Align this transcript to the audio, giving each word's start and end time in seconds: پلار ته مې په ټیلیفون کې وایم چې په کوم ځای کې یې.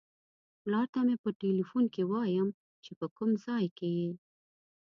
پلار 0.61 0.85
ته 0.93 0.99
مې 1.05 1.15
په 1.23 1.29
ټیلیفون 1.39 1.85
کې 1.93 2.03
وایم 2.11 2.47
چې 2.83 2.91
په 2.99 3.05
کوم 3.15 3.31
ځای 3.45 3.65
کې 3.77 3.89
یې. 3.97 4.09